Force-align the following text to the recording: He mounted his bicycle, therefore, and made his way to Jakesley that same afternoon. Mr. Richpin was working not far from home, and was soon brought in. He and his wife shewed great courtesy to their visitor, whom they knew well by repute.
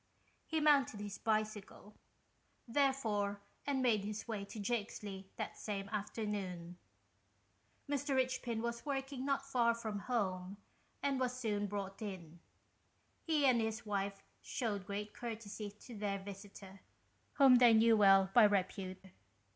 He 0.47 0.59
mounted 0.59 0.99
his 0.99 1.19
bicycle, 1.19 1.93
therefore, 2.67 3.39
and 3.67 3.83
made 3.83 4.03
his 4.03 4.27
way 4.27 4.43
to 4.45 4.59
Jakesley 4.59 5.29
that 5.35 5.59
same 5.59 5.89
afternoon. 5.89 6.79
Mr. 7.87 8.15
Richpin 8.15 8.63
was 8.63 8.83
working 8.83 9.23
not 9.25 9.45
far 9.45 9.75
from 9.75 9.99
home, 9.99 10.57
and 11.03 11.19
was 11.19 11.37
soon 11.39 11.67
brought 11.67 12.01
in. 12.01 12.39
He 13.21 13.45
and 13.45 13.61
his 13.61 13.85
wife 13.85 14.23
shewed 14.41 14.87
great 14.87 15.13
courtesy 15.13 15.69
to 15.69 15.95
their 15.95 16.17
visitor, 16.17 16.79
whom 17.33 17.57
they 17.57 17.71
knew 17.71 17.95
well 17.95 18.31
by 18.33 18.45
repute. 18.45 19.05